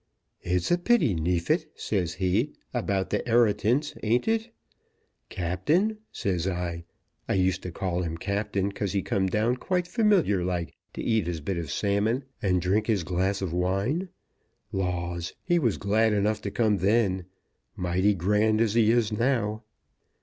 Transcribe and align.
'It's 0.41 0.71
a 0.71 0.79
pity, 0.79 1.13
Neefit,' 1.13 1.69
says 1.75 2.15
he,' 2.15 2.53
about 2.73 3.11
the 3.11 3.21
'eritance; 3.29 3.93
ain't 4.01 4.27
it?' 4.27 4.49
'Captain,' 5.29 5.99
says 6.11 6.47
I, 6.47 6.85
I 7.29 7.35
used 7.35 7.61
to 7.61 7.71
call 7.71 8.01
him 8.01 8.17
Captain 8.17 8.71
'cause 8.71 8.93
he 8.93 9.03
come 9.03 9.27
down 9.27 9.57
quite 9.57 9.85
familiar 9.87 10.43
like 10.43 10.73
to 10.95 11.03
eat 11.03 11.27
his 11.27 11.39
bit 11.39 11.57
of 11.57 11.69
salmon 11.69 12.23
and 12.41 12.59
drink 12.59 12.87
his 12.87 13.03
glass 13.03 13.43
of 13.43 13.53
wine. 13.53 14.09
Laws, 14.71 15.33
he 15.43 15.59
was 15.59 15.77
glad 15.77 16.13
enough 16.13 16.41
to 16.41 16.49
come 16.49 16.77
then, 16.79 17.25
mighty 17.75 18.15
grand 18.15 18.59
as 18.59 18.73
he 18.73 18.89
is 18.89 19.11
now." 19.11 19.61